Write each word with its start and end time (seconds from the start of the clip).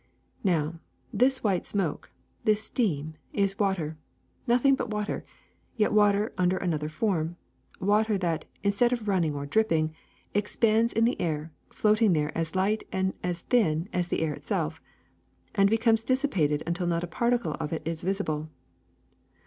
Now, 0.43 0.79
this 1.13 1.43
white 1.43 1.63
smoke, 1.63 2.09
this 2.43 2.63
steam, 2.63 3.13
is 3.33 3.59
water, 3.59 3.97
noth 4.47 4.65
ing 4.65 4.73
but 4.73 4.89
water; 4.89 5.23
yet 5.77 5.93
water 5.93 6.33
under 6.39 6.57
another 6.57 6.89
form, 6.89 7.35
water 7.79 8.17
that, 8.17 8.45
instead 8.63 8.91
of 8.93 9.07
running 9.07 9.35
or 9.35 9.45
dripping, 9.45 9.93
expands 10.33 10.91
in 10.91 11.05
the 11.05 11.21
air, 11.21 11.51
floating 11.69 12.13
there 12.13 12.35
as 12.35 12.55
light 12.55 12.81
and 12.91 13.13
thin 13.21 13.89
as 13.93 14.07
the 14.07 14.21
air 14.21 14.33
itself, 14.33 14.81
and 15.53 15.69
becomes 15.69 16.03
dissipated 16.03 16.63
until 16.65 16.87
not 16.87 17.03
a 17.03 17.07
particle 17.07 17.53
of 17.59 17.71
it 17.71 17.83
is 17.85 18.01
visible. 18.01 18.49